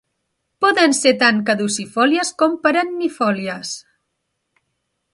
Poden 0.65 0.95
ser 0.99 1.11
tant 1.25 1.43
caducifòlies 1.51 2.33
com 2.41 2.57
perennifòlies. 2.65 3.79